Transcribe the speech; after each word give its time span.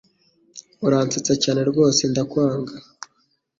Urasetsa 0.85 1.33
cyane 1.43 1.61
rwose 1.69 2.01
ndakwanga 2.11 2.73